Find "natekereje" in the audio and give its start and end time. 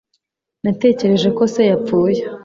0.63-1.29